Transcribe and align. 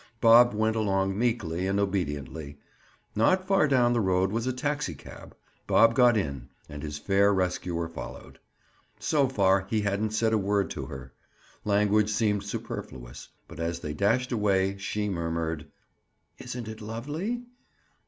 Bob 0.19 0.55
went 0.55 0.75
along 0.75 1.15
meekly 1.15 1.67
and 1.67 1.79
obediently. 1.79 2.57
Not 3.15 3.45
far 3.45 3.67
down 3.67 3.93
the 3.93 4.01
road 4.01 4.31
was 4.31 4.47
a 4.47 4.51
taxicab. 4.51 5.35
Bob 5.67 5.93
got 5.93 6.17
in 6.17 6.49
and 6.67 6.81
his 6.81 6.97
fair 6.97 7.31
rescuer 7.31 7.87
followed. 7.87 8.39
So 8.97 9.29
far 9.29 9.67
he 9.69 9.81
hadn't 9.81 10.09
said 10.13 10.33
a 10.33 10.39
word 10.39 10.71
to 10.71 10.87
her; 10.87 11.13
language 11.63 12.09
seemed 12.09 12.41
superfluous. 12.41 13.27
But 13.47 13.59
as 13.59 13.81
they 13.81 13.93
dashed 13.93 14.31
away, 14.31 14.75
she 14.79 15.07
murmured: 15.07 15.67
"Isn't 16.39 16.67
it 16.67 16.81
lovely?" 16.81 17.43